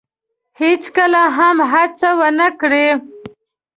[0.59, 2.87] هیڅکله هم هڅه ونه کړی